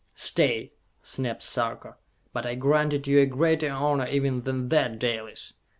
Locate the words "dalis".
4.97-5.53